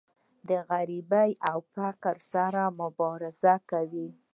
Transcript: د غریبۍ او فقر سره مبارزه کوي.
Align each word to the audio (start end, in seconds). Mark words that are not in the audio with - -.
د 0.49 0.49
غریبۍ 0.69 1.31
او 1.49 1.57
فقر 1.73 2.15
سره 2.31 2.61
مبارزه 2.79 3.55
کوي. 3.69 4.09